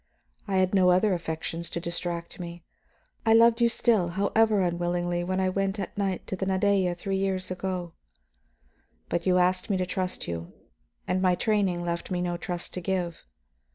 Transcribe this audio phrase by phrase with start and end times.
[0.47, 2.63] I had no other affections to distract me;
[3.23, 7.17] I loved you still, however unwillingly, when I went at night to the Nadeja three
[7.17, 7.93] years ago.
[9.09, 10.53] But you asked me to trust you,
[11.07, 13.23] and my training had left me no trust to give.